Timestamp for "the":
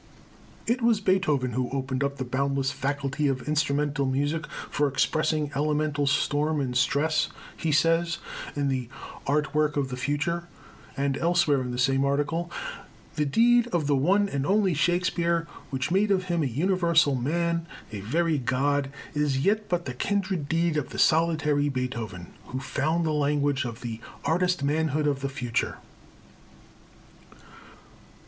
2.17-2.23, 8.67-8.89, 9.89-9.95, 11.69-11.77, 13.15-13.27, 13.85-13.95, 19.85-19.93, 20.89-20.97, 23.05-23.11, 23.81-23.99, 25.21-25.29